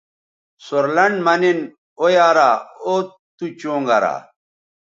[0.65, 1.59] سور لنڈ مہ نِن
[1.99, 2.95] او یارااو
[3.37, 4.15] تُو چوں گرا